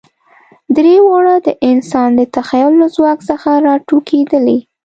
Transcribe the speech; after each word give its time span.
درې 0.75 0.95
واړه 1.07 1.35
د 1.47 1.49
انسان 1.69 2.09
د 2.15 2.21
تخیل 2.35 2.71
له 2.81 2.87
ځواک 2.95 3.19
څخه 3.29 3.49
راټوکېدلي. 3.65 4.59